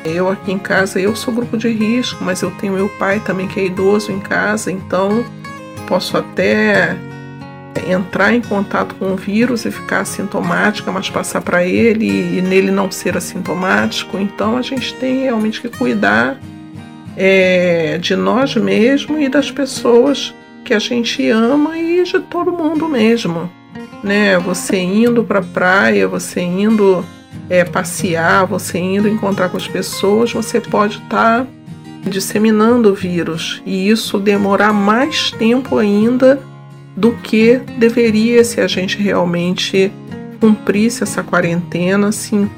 Eu 0.04 0.28
aqui 0.30 0.52
em 0.52 0.58
casa, 0.58 0.98
eu 0.98 1.14
sou 1.14 1.34
grupo 1.34 1.58
de 1.58 1.68
risco, 1.68 2.24
mas 2.24 2.40
eu 2.40 2.50
tenho 2.52 2.72
meu 2.72 2.88
pai 2.88 3.20
também 3.20 3.46
que 3.46 3.60
é 3.60 3.66
idoso 3.66 4.10
em 4.10 4.20
casa, 4.20 4.72
então 4.72 5.24
posso 5.86 6.16
até 6.16 6.96
entrar 7.88 8.34
em 8.34 8.40
contato 8.40 8.94
com 8.94 9.12
o 9.12 9.16
vírus 9.16 9.64
e 9.64 9.70
ficar 9.70 10.00
assintomática, 10.00 10.90
mas 10.92 11.10
passar 11.10 11.40
para 11.40 11.64
ele 11.64 12.38
e 12.38 12.42
nele 12.42 12.70
não 12.70 12.90
ser 12.90 13.16
assintomático. 13.16 14.18
Então 14.18 14.56
a 14.56 14.62
gente 14.62 14.94
tem 14.94 15.22
realmente 15.22 15.60
que 15.60 15.68
cuidar 15.68 16.38
é, 17.16 17.98
de 17.98 18.16
nós 18.16 18.54
mesmos 18.56 19.20
e 19.20 19.28
das 19.28 19.50
pessoas 19.50 20.34
que 20.64 20.74
a 20.74 20.78
gente 20.78 21.28
ama 21.30 21.78
e 21.78 22.02
de 22.02 22.20
todo 22.20 22.52
mundo 22.52 22.88
mesmo. 22.88 23.50
Né? 24.02 24.38
Você 24.38 24.78
indo 24.78 25.24
para 25.24 25.38
a 25.38 25.42
praia, 25.42 26.08
você 26.08 26.40
indo 26.40 27.04
é, 27.48 27.64
passear, 27.64 28.46
você 28.46 28.78
indo 28.78 29.08
encontrar 29.08 29.48
com 29.48 29.56
as 29.56 29.68
pessoas, 29.68 30.32
você 30.32 30.60
pode 30.60 30.98
estar 30.98 31.44
tá 31.44 31.46
disseminando 32.02 32.90
o 32.90 32.94
vírus 32.94 33.62
e 33.64 33.88
isso 33.88 34.18
demorar 34.18 34.72
mais 34.72 35.30
tempo 35.30 35.78
ainda 35.78 36.40
do 36.96 37.12
que 37.12 37.56
deveria 37.78 38.44
se 38.44 38.60
a 38.60 38.66
gente 38.66 38.98
realmente 38.98 39.92
cumprisse 40.40 41.02
essa 41.02 41.22
quarentena, 41.22 42.08
assim, 42.08 42.48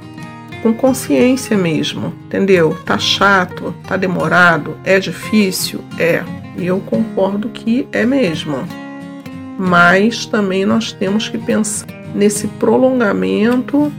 com 0.63 0.73
consciência 0.75 1.57
mesmo, 1.57 2.13
entendeu? 2.27 2.77
Tá 2.85 2.99
chato, 2.99 3.75
tá 3.87 3.97
demorado, 3.97 4.77
é 4.85 4.99
difícil, 4.99 5.81
é. 5.99 6.23
E 6.57 6.67
eu 6.67 6.81
concordo 6.81 7.49
que 7.49 7.87
é 7.93 8.05
mesmo. 8.05 8.57
Mas 9.59 10.27
também 10.27 10.65
nós 10.67 10.93
temos 10.93 11.29
que 11.29 11.39
pensar 11.39 11.87
nesse 12.15 12.47
prolongamento 12.47 13.93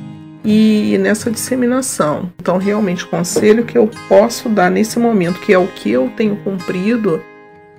e 0.43 0.97
nessa 0.99 1.31
disseminação. 1.31 2.31
Então, 2.39 2.57
realmente, 2.57 3.03
o 3.03 3.07
conselho 3.07 3.65
que 3.65 3.77
eu 3.77 3.89
posso 4.07 4.49
dar 4.49 4.69
nesse 4.69 4.99
momento, 4.99 5.39
que 5.39 5.53
é 5.53 5.57
o 5.57 5.67
que 5.67 5.91
eu 5.91 6.11
tenho 6.15 6.35
cumprido, 6.37 7.21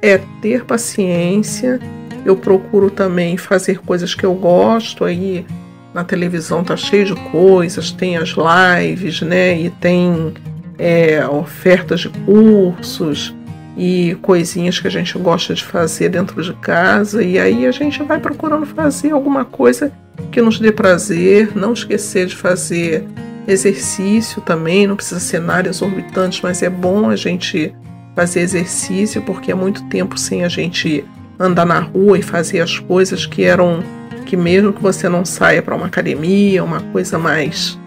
é 0.03 0.19
ter 0.41 0.65
paciência. 0.65 1.81
Eu 2.25 2.37
procuro 2.37 2.91
também 2.91 3.37
fazer 3.37 3.79
coisas 3.81 4.15
que 4.15 4.25
eu 4.25 4.35
gosto 4.35 5.05
aí 5.05 5.47
na 5.95 6.05
televisão 6.05 6.63
tá 6.63 6.77
cheio 6.77 7.07
de 7.07 7.15
coisas, 7.31 7.91
tem 7.91 8.17
as 8.17 8.35
lives, 8.37 9.21
né? 9.23 9.59
E 9.59 9.71
tem 9.71 10.33
é, 10.79 11.27
ofertas 11.27 12.01
de 12.01 12.09
cursos 12.09 13.35
e 13.77 14.17
coisinhas 14.23 14.79
que 14.79 14.87
a 14.87 14.91
gente 14.91 15.17
gosta 15.19 15.55
de 15.55 15.65
fazer 15.65 16.09
dentro 16.09 16.43
de 16.43 16.53
casa. 16.55 17.23
E 17.23 17.39
aí 17.39 17.67
a 17.67 17.71
gente 17.71 18.03
vai 18.03 18.19
procurando 18.19 18.67
fazer 18.67 19.13
alguma 19.13 19.45
coisa 19.45 19.93
que 20.31 20.43
nos 20.43 20.59
dê 20.59 20.73
prazer, 20.73 21.57
não 21.57 21.73
esquecer 21.73 22.27
de 22.27 22.37
fazer 22.37 23.05
exercício 23.47 24.43
também, 24.43 24.87
não 24.87 24.97
precisa 24.97 25.21
ser 25.21 25.41
nada 25.41 25.69
exorbitante, 25.69 26.41
mas 26.43 26.63
é 26.63 26.69
bom 26.69 27.09
a 27.09 27.17
gente 27.17 27.75
fazer 28.15 28.41
exercício 28.41 29.23
porque 29.23 29.51
é 29.51 29.55
muito 29.55 29.83
tempo 29.89 30.19
sem 30.19 30.45
a 30.45 30.49
gente 30.49 31.05
andar 31.39 31.67
na 31.67 31.81
rua 31.81 32.19
e 32.19 32.23
fazer 32.23 32.61
as 32.61 32.79
coisas 32.79 33.27
que 33.27 33.45
eram 33.45 33.83
que 34.27 34.37
mesmo 34.37 34.73
que 34.73 34.83
você 34.83 35.09
não 35.09 35.25
saia 35.25 35.63
para 35.63 35.75
uma 35.75 35.87
academia, 35.87 36.63
uma 36.63 36.81
coisa 36.81 37.19
mais 37.19 37.79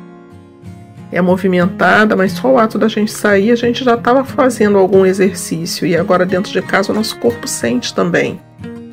é 1.12 1.22
movimentada, 1.22 2.16
mas 2.16 2.32
só 2.32 2.54
o 2.54 2.58
ato 2.58 2.80
da 2.80 2.88
gente 2.88 3.12
sair, 3.12 3.52
a 3.52 3.56
gente 3.56 3.84
já 3.84 3.96
estava 3.96 4.24
fazendo 4.24 4.78
algum 4.78 5.06
exercício 5.06 5.86
e 5.86 5.96
agora 5.96 6.26
dentro 6.26 6.52
de 6.52 6.62
casa 6.62 6.92
o 6.92 6.96
nosso 6.96 7.18
corpo 7.18 7.48
sente 7.48 7.94
também. 7.94 8.40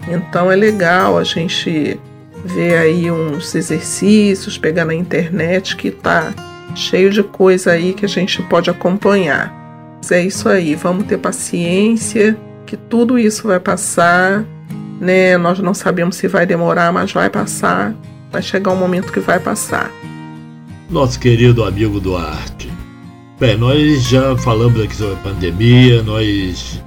Então 0.08 0.50
é 0.50 0.56
legal 0.56 1.16
a 1.16 1.24
gente 1.24 1.98
ver 2.44 2.78
aí 2.78 3.10
uns 3.10 3.54
exercícios, 3.54 4.58
pegar 4.58 4.84
na 4.84 4.94
internet 4.94 5.76
que 5.76 5.90
tá 5.90 6.32
cheio 6.74 7.10
de 7.10 7.22
coisa 7.22 7.72
aí 7.72 7.92
que 7.92 8.04
a 8.04 8.08
gente 8.08 8.42
pode 8.42 8.68
acompanhar. 8.68 9.54
Mas 9.98 10.10
é 10.10 10.22
isso 10.22 10.48
aí, 10.48 10.74
vamos 10.74 11.06
ter 11.06 11.18
paciência, 11.18 12.36
que 12.68 12.76
tudo 12.76 13.18
isso 13.18 13.48
vai 13.48 13.58
passar, 13.58 14.44
né? 15.00 15.38
Nós 15.38 15.58
não 15.58 15.72
sabemos 15.72 16.16
se 16.16 16.28
vai 16.28 16.44
demorar, 16.44 16.92
mas 16.92 17.10
vai 17.10 17.30
passar. 17.30 17.94
Vai 18.30 18.42
chegar 18.42 18.72
um 18.72 18.76
momento 18.76 19.10
que 19.10 19.20
vai 19.20 19.40
passar. 19.40 19.90
Nosso 20.90 21.18
querido 21.18 21.64
amigo 21.64 21.98
Duarte. 21.98 22.70
Bem, 23.40 23.56
nós 23.56 24.04
já 24.04 24.36
falamos 24.36 24.78
aqui 24.82 24.94
sobre 24.94 25.14
a 25.14 25.16
pandemia, 25.16 26.02
nós 26.02 26.82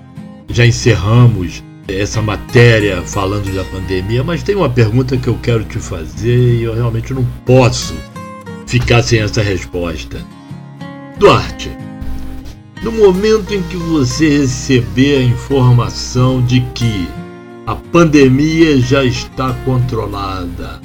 já 0.49 0.67
encerramos 0.67 1.63
essa 1.87 2.21
matéria 2.21 3.01
falando 3.01 3.51
da 3.51 3.63
pandemia, 3.63 4.23
mas 4.23 4.43
tem 4.43 4.55
uma 4.55 4.69
pergunta 4.69 5.17
que 5.17 5.29
eu 5.29 5.39
quero 5.41 5.63
te 5.63 5.79
fazer 5.79 6.59
e 6.59 6.63
eu 6.63 6.75
realmente 6.75 7.11
não 7.11 7.25
posso 7.43 7.95
ficar 8.67 9.01
sem 9.01 9.19
essa 9.19 9.41
resposta. 9.41 10.21
Duarte, 11.17 11.71
no 12.81 12.91
momento 12.91 13.53
em 13.53 13.61
que 13.61 13.77
você 13.77 14.39
receber 14.39 15.17
a 15.17 15.23
informação 15.23 16.41
de 16.41 16.61
que 16.73 17.07
a 17.67 17.75
pandemia 17.75 18.79
já 18.81 19.03
está 19.03 19.53
controlada, 19.65 20.81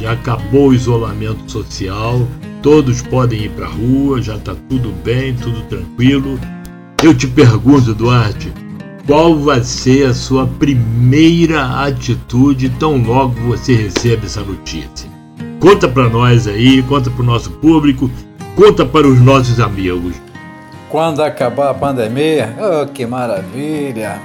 já 0.00 0.12
acabou 0.12 0.70
o 0.70 0.74
isolamento 0.74 1.50
social, 1.50 2.26
todos 2.60 3.02
podem 3.02 3.44
ir 3.44 3.50
para 3.50 3.66
a 3.66 3.70
rua, 3.70 4.20
já 4.20 4.34
está 4.34 4.54
tudo 4.68 4.92
bem, 5.04 5.34
tudo 5.34 5.60
tranquilo. 5.62 6.38
Eu 7.04 7.14
te 7.14 7.28
pergunto, 7.28 7.94
Duarte, 7.94 8.52
qual 9.06 9.38
vai 9.38 9.62
ser 9.62 10.06
a 10.06 10.14
sua 10.14 10.44
primeira 10.44 11.84
atitude 11.84 12.68
tão 12.80 13.00
logo 13.00 13.34
você 13.46 13.74
recebe 13.74 14.26
essa 14.26 14.42
notícia? 14.42 15.08
Conta 15.60 15.88
para 15.88 16.08
nós 16.08 16.48
aí, 16.48 16.82
conta 16.82 17.10
para 17.10 17.22
o 17.22 17.26
nosso 17.26 17.50
público, 17.52 18.10
conta 18.56 18.84
para 18.84 19.06
os 19.06 19.20
nossos 19.20 19.60
amigos. 19.60 20.16
Quando 20.90 21.22
acabar 21.22 21.70
a 21.70 21.74
pandemia, 21.74 22.54
oh, 22.58 22.86
que 22.86 23.04
maravilha! 23.04 24.18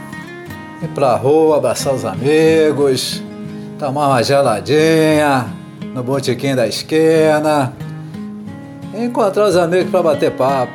Ir 0.81 0.87
pra 0.89 1.15
rua, 1.17 1.57
abraçar 1.57 1.93
os 1.93 2.05
amigos, 2.05 3.21
tomar 3.77 4.07
uma 4.07 4.23
geladinha 4.23 5.45
no 5.93 6.01
botequim 6.01 6.55
da 6.55 6.65
esquina, 6.65 7.73
encontrar 8.93 9.49
os 9.49 9.57
amigos 9.57 9.91
para 9.91 10.03
bater 10.03 10.31
papo. 10.31 10.71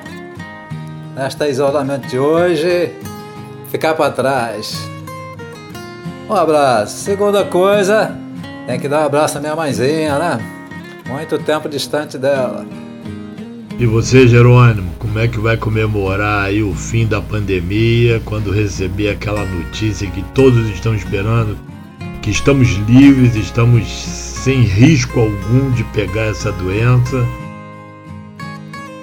Nesta 1.16 1.48
isolamento 1.48 2.06
de 2.06 2.18
hoje, 2.18 2.92
ficar 3.70 3.94
para 3.94 4.12
trás. 4.12 4.78
Um 6.28 6.34
abraço. 6.34 6.98
Segunda 6.98 7.44
coisa, 7.44 8.14
tem 8.66 8.78
que 8.78 8.88
dar 8.88 9.00
um 9.00 9.06
abraço 9.06 9.38
à 9.38 9.40
minha 9.40 9.56
mãezinha, 9.56 10.18
né? 10.18 10.38
Muito 11.06 11.38
tempo 11.38 11.66
distante 11.66 12.18
dela. 12.18 12.66
E 13.78 13.86
você, 13.86 14.28
Jerônimo, 14.28 14.87
como 14.98 15.18
é 15.18 15.28
que 15.28 15.38
vai 15.38 15.56
comemorar 15.56 16.46
aí 16.46 16.62
o 16.62 16.74
fim 16.74 17.06
da 17.06 17.22
pandemia 17.22 18.20
quando 18.24 18.50
receber 18.50 19.10
aquela 19.10 19.44
notícia 19.44 20.10
que 20.10 20.22
todos 20.34 20.68
estão 20.70 20.94
esperando, 20.94 21.56
que 22.20 22.30
estamos 22.30 22.68
livres, 22.88 23.36
estamos 23.36 23.88
sem 23.88 24.62
risco 24.62 25.20
algum 25.20 25.70
de 25.70 25.84
pegar 25.84 26.26
essa 26.26 26.50
doença? 26.52 27.24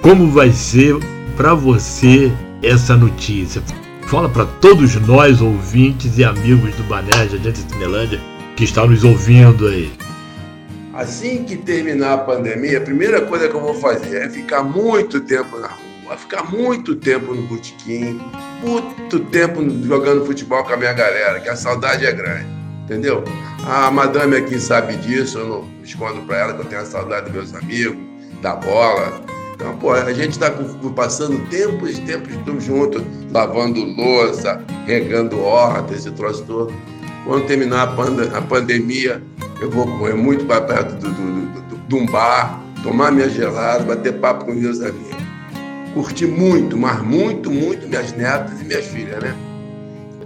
Como 0.02 0.30
vai 0.30 0.52
ser 0.52 0.96
para 1.36 1.54
você 1.54 2.30
essa 2.62 2.96
notícia? 2.96 3.62
Fala 4.06 4.28
para 4.28 4.44
todos 4.44 4.94
nós, 5.06 5.40
ouvintes 5.40 6.18
e 6.18 6.24
amigos 6.24 6.74
do 6.74 6.84
Banerja 6.84 7.38
de 7.38 7.56
Cinelândia, 7.56 8.20
que 8.54 8.64
estão 8.64 8.86
nos 8.86 9.02
ouvindo 9.02 9.66
aí. 9.66 9.90
Assim 10.94 11.44
que 11.44 11.56
terminar 11.56 12.14
a 12.14 12.18
pandemia, 12.18 12.78
a 12.78 12.80
primeira 12.80 13.20
coisa 13.22 13.48
que 13.48 13.54
eu 13.54 13.60
vou 13.60 13.74
fazer 13.74 14.22
é 14.22 14.30
ficar 14.30 14.62
muito 14.62 15.20
tempo 15.20 15.58
na 15.58 15.68
rua, 15.68 15.85
ficar 16.16 16.44
muito 16.44 16.94
tempo 16.94 17.34
no 17.34 17.42
botequim, 17.42 18.20
muito 18.62 19.20
tempo 19.20 19.64
jogando 19.84 20.24
futebol 20.24 20.62
com 20.62 20.74
a 20.74 20.76
minha 20.76 20.92
galera, 20.92 21.40
que 21.40 21.48
a 21.48 21.56
saudade 21.56 22.04
é 22.04 22.12
grande, 22.12 22.46
entendeu? 22.84 23.24
A 23.66 23.90
madame 23.90 24.36
aqui 24.36 24.60
sabe 24.60 24.96
disso, 24.96 25.38
eu 25.38 25.48
não 25.48 25.68
escondo 25.82 26.22
para 26.22 26.36
ela 26.36 26.54
que 26.54 26.60
eu 26.60 26.66
tenho 26.66 26.82
a 26.82 26.86
saudade 26.86 27.30
dos 27.30 27.34
meus 27.34 27.54
amigos, 27.54 27.96
da 28.42 28.54
bola, 28.54 29.24
então, 29.56 29.74
pô, 29.78 29.90
a 29.92 30.12
gente 30.12 30.32
está 30.32 30.52
passando 30.94 31.38
tempos 31.48 31.96
e 31.96 32.02
tempos 32.02 32.36
tudo 32.44 32.60
junto, 32.60 33.02
lavando 33.32 33.82
louça, 33.82 34.62
regando 34.86 35.40
hortas, 35.40 36.00
esse 36.00 36.10
troço 36.10 36.44
todo. 36.44 36.74
Quando 37.24 37.46
terminar 37.46 37.82
a, 37.84 37.86
pand 37.86 38.22
a 38.34 38.42
pandemia, 38.42 39.22
eu 39.58 39.70
vou 39.70 39.86
correr 39.98 40.14
muito 40.14 40.44
para 40.44 40.60
perto 40.60 40.96
do, 40.96 41.08
do, 41.08 41.60
do, 41.62 41.88
de 41.88 41.94
um 41.94 42.04
bar, 42.04 42.60
tomar 42.82 43.10
minha 43.10 43.30
gelada, 43.30 43.82
bater 43.82 44.20
papo 44.20 44.44
com 44.44 44.52
meus 44.52 44.82
amigos. 44.82 45.15
Curtir 45.96 46.26
muito, 46.26 46.76
mas 46.76 47.00
muito, 47.00 47.50
muito 47.50 47.88
minhas 47.88 48.12
netas 48.12 48.60
e 48.60 48.64
minhas 48.64 48.84
filhas, 48.84 49.22
né? 49.22 49.34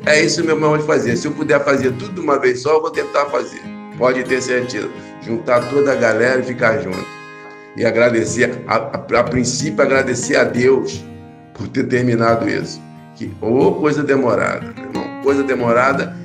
É 0.04 0.20
isso 0.20 0.42
meu 0.42 0.58
modo 0.58 0.80
de 0.80 0.84
fazer. 0.84 1.16
Se 1.16 1.28
eu 1.28 1.32
puder 1.32 1.64
fazer 1.64 1.92
tudo 1.92 2.12
de 2.12 2.20
uma 2.20 2.40
vez 2.40 2.60
só, 2.60 2.72
eu 2.72 2.80
vou 2.80 2.90
tentar 2.90 3.26
fazer. 3.26 3.62
Pode 3.96 4.24
ter 4.24 4.42
certeza. 4.42 4.90
Juntar 5.24 5.60
toda 5.70 5.92
a 5.92 5.94
galera 5.94 6.40
e 6.40 6.42
ficar 6.42 6.80
junto 6.80 7.06
e 7.76 7.84
agradecer, 7.84 8.64
a, 8.66 8.78
a, 8.78 9.20
a, 9.20 9.22
princípio, 9.22 9.80
agradecer 9.80 10.34
a 10.34 10.42
Deus 10.42 11.04
por 11.54 11.68
ter 11.68 11.84
terminado 11.84 12.48
isso. 12.48 12.82
Que, 13.14 13.32
ou 13.40 13.76
coisa 13.76 14.02
demorada, 14.02 14.74
irmão, 14.76 15.22
coisa 15.22 15.44
demorada 15.44 16.16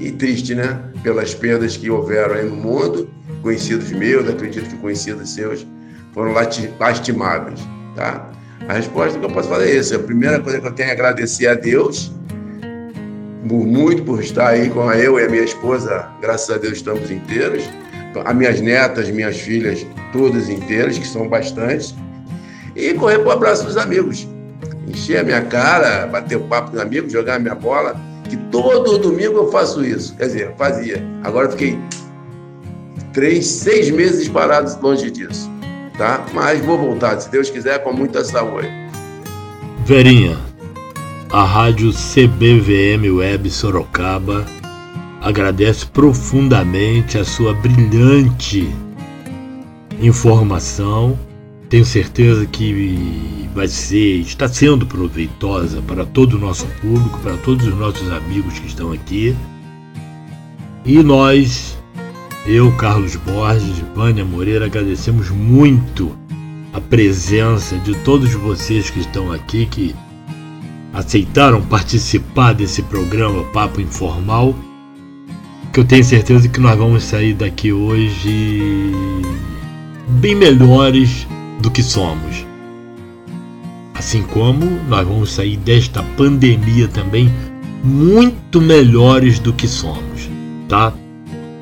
e 0.00 0.10
triste, 0.12 0.54
né? 0.54 0.80
Pelas 1.02 1.34
perdas 1.34 1.76
que 1.76 1.90
houveram 1.90 2.36
aí 2.36 2.48
no 2.48 2.56
mundo, 2.56 3.10
conhecidos 3.42 3.92
meus, 3.92 4.26
acredito 4.30 4.66
que 4.66 4.76
conhecidos 4.78 5.34
seus, 5.34 5.66
foram 6.14 6.32
lastimáveis, 6.78 7.60
tá? 7.94 8.30
A 8.68 8.74
resposta 8.74 9.18
que 9.18 9.24
eu 9.24 9.30
posso 9.30 9.48
falar 9.48 9.64
é 9.64 9.76
essa. 9.76 9.96
A 9.96 9.98
primeira 9.98 10.40
coisa 10.40 10.60
que 10.60 10.66
eu 10.66 10.72
tenho 10.72 10.88
é 10.88 10.92
agradecer 10.92 11.46
a 11.46 11.54
Deus 11.54 12.12
por 13.48 13.66
muito 13.66 14.02
por 14.04 14.22
estar 14.22 14.48
aí 14.48 14.70
com 14.70 14.90
eu 14.92 15.18
e 15.20 15.24
a 15.24 15.28
minha 15.28 15.44
esposa. 15.44 16.08
Graças 16.20 16.50
a 16.50 16.58
Deus 16.58 16.74
estamos 16.74 17.10
inteiros 17.10 17.62
as 18.24 18.34
minhas 18.34 18.60
netas, 18.60 19.10
minhas 19.10 19.40
filhas, 19.40 19.84
todas 20.12 20.48
inteiras, 20.48 20.98
que 20.98 21.06
são 21.06 21.28
bastantes, 21.28 21.94
e 22.76 22.94
correr 22.94 23.18
para 23.18 23.28
o 23.28 23.32
abraço 23.32 23.64
dos 23.64 23.76
amigos. 23.76 24.28
Encher 24.86 25.18
a 25.18 25.24
minha 25.24 25.42
cara, 25.42 26.06
bater 26.06 26.36
o 26.36 26.42
papo 26.42 26.70
com 26.70 26.76
os 26.76 26.82
amigos, 26.82 27.12
jogar 27.12 27.36
a 27.36 27.38
minha 27.38 27.54
bola, 27.54 27.96
que 28.28 28.36
todo 28.50 28.98
domingo 28.98 29.38
eu 29.38 29.50
faço 29.50 29.84
isso. 29.84 30.14
Quer 30.16 30.26
dizer, 30.26 30.54
fazia. 30.56 31.02
Agora 31.22 31.50
fiquei 31.50 31.78
três, 33.12 33.46
seis 33.46 33.90
meses 33.90 34.28
parados 34.28 34.76
longe 34.80 35.10
disso. 35.10 35.50
Tá? 35.96 36.24
Mas 36.32 36.64
vou 36.64 36.76
voltar, 36.76 37.20
se 37.20 37.30
Deus 37.30 37.50
quiser, 37.50 37.82
com 37.82 37.92
muita 37.92 38.24
saúde. 38.24 38.68
Verinha, 39.84 40.36
a 41.30 41.44
rádio 41.44 41.92
CBVM 41.92 43.16
Web 43.16 43.50
Sorocaba 43.50 44.44
agradece 45.20 45.86
profundamente 45.86 47.18
a 47.18 47.24
sua 47.24 47.54
brilhante 47.54 48.68
informação. 50.00 51.18
Tenho 51.68 51.84
certeza 51.84 52.44
que 52.46 53.48
vai 53.54 53.68
ser, 53.68 54.20
está 54.20 54.48
sendo 54.48 54.86
proveitosa 54.86 55.80
para 55.82 56.04
todo 56.04 56.34
o 56.34 56.38
nosso 56.38 56.66
público, 56.80 57.18
para 57.20 57.36
todos 57.38 57.66
os 57.66 57.74
nossos 57.74 58.10
amigos 58.12 58.58
que 58.58 58.66
estão 58.66 58.92
aqui. 58.92 59.34
E 60.84 61.02
nós, 61.02 61.78
eu, 62.46 62.72
Carlos 62.76 63.16
Borges, 63.16 63.78
Vânia 63.94 64.24
Moreira, 64.24 64.66
agradecemos 64.66 65.30
muito 65.30 66.16
a 66.72 66.80
presença 66.80 67.76
de 67.78 67.94
todos 67.98 68.32
vocês 68.34 68.90
que 68.90 69.00
estão 69.00 69.32
aqui, 69.32 69.66
que 69.66 69.94
aceitaram 70.92 71.62
participar 71.62 72.52
desse 72.54 72.82
programa 72.82 73.44
Papo 73.52 73.80
Informal 73.80 74.54
que 75.74 75.80
eu 75.80 75.84
tenho 75.84 76.04
certeza 76.04 76.48
que 76.48 76.60
nós 76.60 76.78
vamos 76.78 77.02
sair 77.02 77.34
daqui 77.34 77.72
hoje 77.72 78.92
bem 80.20 80.36
melhores 80.36 81.26
do 81.60 81.68
que 81.68 81.82
somos. 81.82 82.46
Assim 83.92 84.22
como 84.22 84.64
nós 84.88 85.04
vamos 85.04 85.32
sair 85.32 85.56
desta 85.56 86.00
pandemia 86.16 86.86
também 86.86 87.28
muito 87.82 88.60
melhores 88.60 89.40
do 89.40 89.52
que 89.52 89.66
somos, 89.66 90.30
tá? 90.68 90.92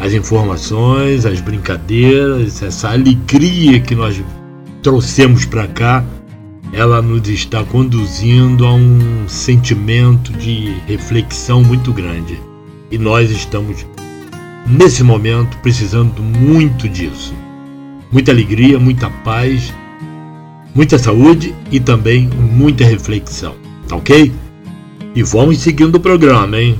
As 0.02 0.12
informações, 0.12 1.24
as 1.24 1.40
brincadeiras, 1.40 2.60
essa 2.60 2.90
alegria 2.90 3.78
que 3.78 3.94
nós 3.94 4.20
trouxemos 4.82 5.44
para 5.44 5.68
cá, 5.68 6.04
ela 6.72 7.00
nos 7.00 7.28
está 7.28 7.62
conduzindo 7.62 8.66
a 8.66 8.74
um 8.74 9.28
sentimento 9.28 10.32
de 10.32 10.74
reflexão 10.88 11.62
muito 11.62 11.92
grande. 11.92 12.36
E 12.90 12.98
nós 12.98 13.30
estamos, 13.30 13.86
nesse 14.66 15.04
momento, 15.04 15.56
precisando 15.58 16.20
muito 16.20 16.88
disso. 16.88 17.32
Muita 18.10 18.32
alegria, 18.32 18.80
muita 18.80 19.08
paz, 19.08 19.72
muita 20.74 20.98
saúde 20.98 21.54
e 21.70 21.78
também 21.78 22.28
muita 22.28 22.84
reflexão. 22.84 23.54
Tá 23.86 23.94
ok? 23.94 24.32
E 25.14 25.22
vamos 25.22 25.58
seguindo 25.58 25.94
o 25.94 26.00
programa, 26.00 26.60
hein? 26.60 26.76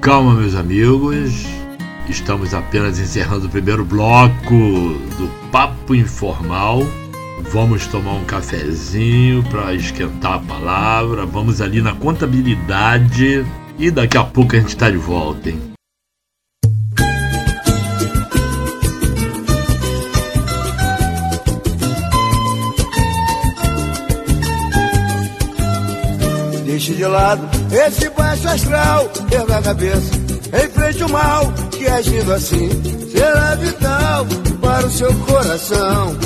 Calma, 0.00 0.34
meus 0.34 0.54
amigos. 0.54 1.63
Estamos 2.08 2.52
apenas 2.52 2.98
encerrando 2.98 3.46
o 3.46 3.50
primeiro 3.50 3.84
bloco 3.84 4.54
do 5.16 5.28
Papo 5.50 5.94
Informal. 5.94 6.86
Vamos 7.50 7.86
tomar 7.86 8.12
um 8.12 8.24
cafezinho 8.24 9.42
para 9.44 9.74
esquentar 9.74 10.34
a 10.34 10.38
palavra. 10.38 11.24
Vamos 11.24 11.60
ali 11.60 11.80
na 11.80 11.94
contabilidade 11.94 13.44
e 13.78 13.90
daqui 13.90 14.18
a 14.18 14.24
pouco 14.24 14.54
a 14.54 14.58
gente 14.58 14.68
está 14.68 14.90
de 14.90 14.96
volta, 14.96 15.50
hein? 15.50 15.60
Deixe 26.66 26.94
de 26.94 27.06
lado 27.06 27.48
esse 27.72 28.10
baixo 28.10 28.48
astral, 28.48 29.10
erga 29.30 29.58
a 29.58 29.62
cabeça, 29.62 30.23
enfrente 30.56 31.04
o 31.04 31.08
mal 31.08 31.52
que 31.70 31.86
agindo 31.86 32.32
assim 32.32 32.68
será 33.10 33.54
vital 33.54 34.26
para 34.60 34.86
o 34.86 34.90
seu 34.90 35.14
coração. 35.14 36.16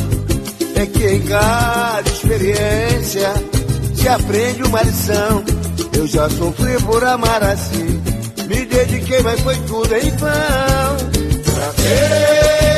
É 0.74 0.86
que 0.86 1.06
em 1.06 1.22
cada 1.22 2.08
experiência 2.08 3.32
se 3.94 4.08
aprende 4.08 4.62
uma 4.62 4.82
lição. 4.82 5.44
Eu 5.92 6.06
já 6.06 6.28
sofri 6.30 6.80
por 6.84 7.04
amar 7.04 7.42
assim, 7.42 8.02
me 8.46 8.64
dediquei, 8.64 9.20
mas 9.22 9.40
foi 9.40 9.56
tudo 9.66 9.94
em 9.94 10.10
vão. 10.16 10.96
Pra? 11.44 12.77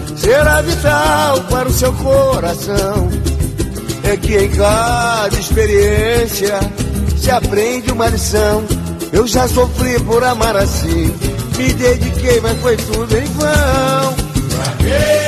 será 0.21 0.61
vital 0.61 1.41
para 1.49 1.67
o 1.67 1.73
seu 1.73 1.91
coração. 1.93 3.09
É 4.03 4.15
que 4.17 4.37
em 4.37 4.49
cada 4.49 5.37
experiência 5.37 6.59
se 7.17 7.31
aprende 7.31 7.91
uma 7.91 8.07
lição. 8.07 8.63
Eu 9.11 9.27
já 9.27 9.47
sofri 9.47 9.99
por 10.01 10.23
amar 10.23 10.55
assim, 10.55 11.13
me 11.57 11.73
dediquei, 11.73 12.39
mas 12.39 12.59
foi 12.61 12.77
tudo 12.77 13.17
em 13.17 13.25
vão. 13.25 14.15
Pra 14.55 14.73
quê? 14.77 15.20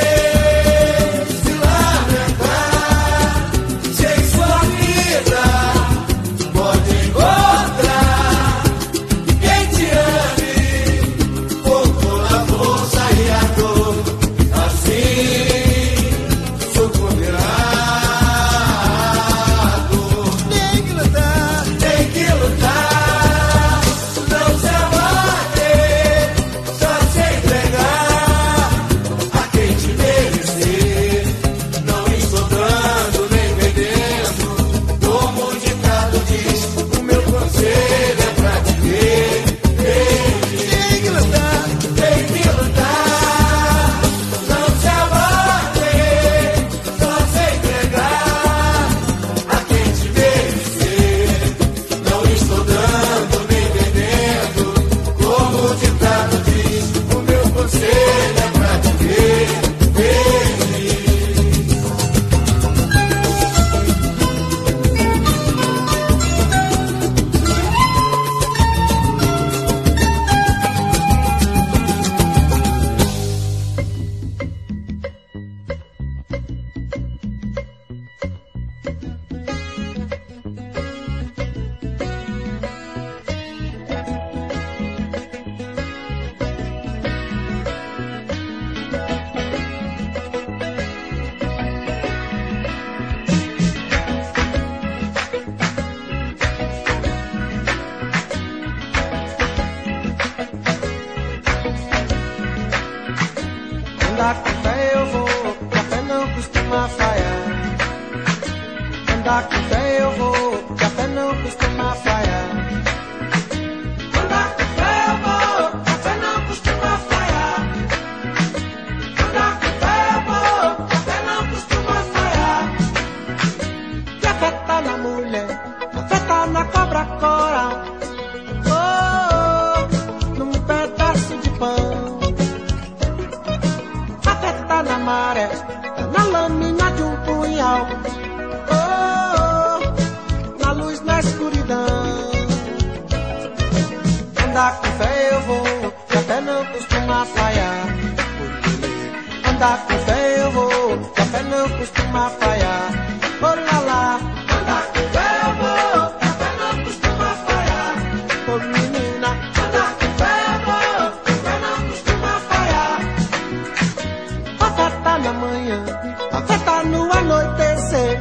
Manhã, 165.33 165.83
a 166.31 166.41
tá 166.59 166.83
no 166.83 167.11
anoitecer. 167.11 168.19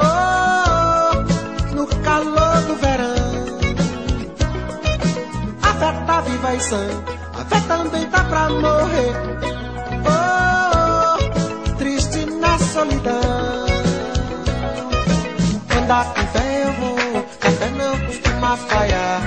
Oh, 0.00 1.74
no 1.74 1.86
calor 1.86 2.62
do 2.62 2.74
verão. 2.76 3.32
A 5.62 5.72
tá 6.06 6.20
viva 6.22 6.54
e 6.54 6.60
sã, 6.60 6.86
a 7.34 7.44
fé 7.44 7.60
também 7.68 8.06
tá 8.06 8.24
pra 8.24 8.48
morrer. 8.48 9.12
Oh, 10.06 11.74
triste 11.76 12.26
na 12.26 12.58
solidão. 12.58 13.66
Andar 15.78 16.04
com 16.14 16.26
fé 16.26 16.64
eu 16.64 16.72
vou, 16.74 17.26
a 17.40 17.50
fé 17.50 17.70
não 17.70 17.98
costuma 18.06 18.56
falhar. 18.56 19.20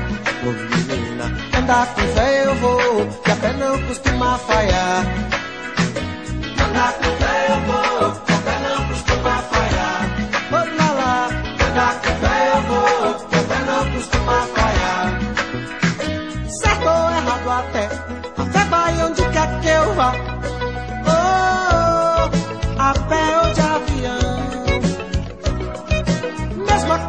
Oh 0.44 0.52
menina, 0.88 1.26
andar 1.58 1.88
com 1.94 2.02
fé 2.02 2.46
eu 2.46 2.56
vou, 2.56 3.08
que 3.24 3.32
a 3.32 3.36
fé 3.36 3.54
não 3.54 3.82
costuma 3.88 4.38
falhar. 4.38 5.25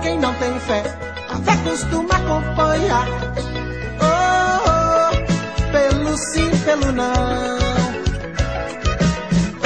Quem 0.03 0.19
não 0.19 0.35
tem 0.35 0.59
fé, 0.61 0.83
a 1.29 1.37
fé 1.37 1.57
costuma 1.69 2.15
acompanhar. 2.15 3.07
Oh, 4.01 4.59
oh, 4.69 5.73
pelo 5.73 6.17
sim, 6.17 6.51
pelo 6.65 6.93
não. 6.93 7.59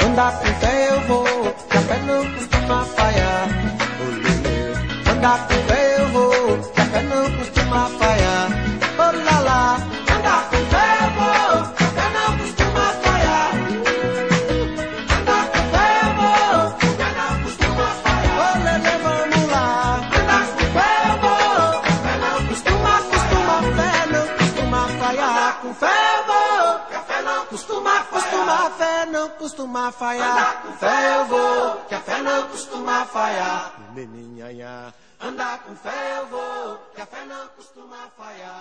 Andar 0.05 0.31
com 0.39 0.45
fé 0.45 0.89
eu 0.91 1.01
vou, 1.01 1.25
que 1.69 1.77
a 1.77 1.81
fé 1.81 1.99
não 2.05 2.33
costuma 2.33 2.85
falhar. 2.85 3.47
Andar 5.11 5.47
com 5.47 5.53
fé 5.53 5.70
costuma 29.91 29.93
falhar. 29.93 30.61
Com 30.63 30.73
fé 30.73 31.19
eu 31.19 31.25
vou, 31.25 31.75
que 31.87 31.95
a 31.95 31.99
fé 31.99 32.21
não 32.21 32.47
costuma 32.47 33.05
falhar. 33.05 33.73
Andar 35.19 35.59
com 35.59 35.75
fé 35.75 36.17
eu 36.19 36.27
vou, 36.27 36.77
que 36.95 37.01
a 37.01 37.05
fé 37.05 37.25
não 37.25 37.47
costuma 37.49 38.09
falhar. 38.17 38.59